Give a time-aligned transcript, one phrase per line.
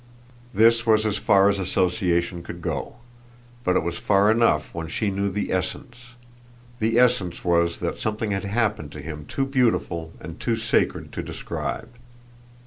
[0.51, 2.95] This was as far as association could go,
[3.63, 6.15] but it was far enough when she knew the essence.
[6.79, 11.21] The essence was that something had happened to him too beautiful and too sacred to
[11.21, 11.91] describe.